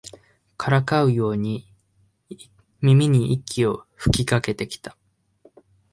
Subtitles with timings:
[0.57, 1.67] からかうように
[2.79, 4.97] 耳に息を吹きかけてきた